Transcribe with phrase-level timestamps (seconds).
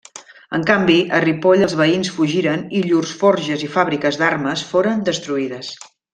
[0.57, 5.71] En canvi, a Ripoll els veïns fugiren i llurs forges i fàbriques d'armes foren destruïdes.